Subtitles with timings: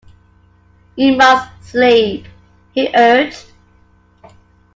[0.95, 2.25] You must sleep,
[2.73, 3.45] he urged.